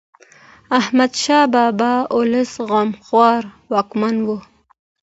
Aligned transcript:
احمد 0.79 1.11
شاه 1.23 1.45
بابا 1.53 1.93
د 2.05 2.07
ولس 2.17 2.51
غمخوار 2.69 3.43
واکمن 3.71 4.15
و. 4.25 4.29